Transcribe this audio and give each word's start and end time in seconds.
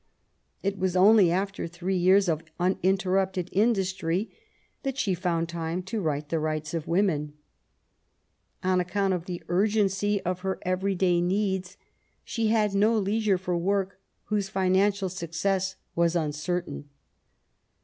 It 0.63 0.79
was 0.79 0.95
only 0.95 1.29
after 1.29 1.67
three 1.67 1.95
years 1.95 2.25
VISIT 2.25 2.25
TO 2.47 2.51
PARIS. 2.53 2.57
Ill 2.57 2.63
of 2.65 2.71
uninterrupted 2.75 3.49
industry 3.51 4.31
that 4.81 4.97
she 4.97 5.13
found 5.13 5.47
time 5.47 5.83
to 5.83 6.01
write 6.01 6.29
the 6.29 6.39
Rights 6.39 6.73
of 6.73 6.87
Women. 6.87 7.33
On 8.63 8.79
account 8.79 9.13
of 9.13 9.25
the 9.25 9.43
urgency 9.47 10.19
of 10.23 10.39
her 10.39 10.57
every 10.63 10.95
day 10.95 11.21
needs, 11.21 11.77
she 12.23 12.47
had 12.47 12.73
no 12.73 12.97
leisure 12.97 13.37
for 13.37 13.55
work 13.55 13.99
whose 14.23 14.49
financial 14.49 15.07
success 15.07 15.75
was 15.95 16.15
uncertain. 16.15 16.89